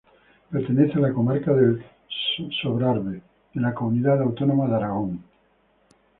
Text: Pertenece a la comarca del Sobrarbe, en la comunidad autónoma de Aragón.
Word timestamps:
Pertenece 0.49 0.97
a 0.97 1.01
la 1.01 1.13
comarca 1.13 1.53
del 1.53 1.85
Sobrarbe, 2.63 3.21
en 3.53 3.61
la 3.61 3.75
comunidad 3.75 4.19
autónoma 4.23 4.67
de 4.67 4.75
Aragón. 4.77 5.23